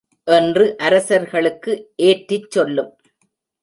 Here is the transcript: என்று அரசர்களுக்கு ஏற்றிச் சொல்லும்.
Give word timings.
என்று 0.27 0.77
அரசர்களுக்கு 0.77 1.91
ஏற்றிச் 1.95 2.51
சொல்லும். 2.51 2.91